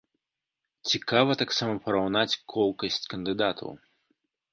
[0.91, 3.69] Цікава таксама параўнаць колкасць кандыдатаў.